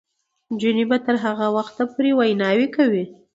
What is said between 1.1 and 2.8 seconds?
هغه وخته پورې ویناوې